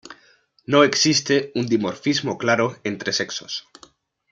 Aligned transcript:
No 0.65 0.83
existe 0.83 1.51
un 1.59 1.65
dimorfismo 1.67 2.39
claro 2.39 2.67
entre 2.83 3.13
sexos. 3.13 3.53